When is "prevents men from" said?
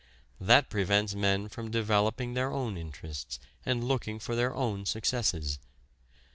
0.71-1.69